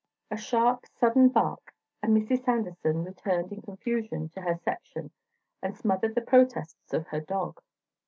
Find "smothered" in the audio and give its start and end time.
5.77-6.15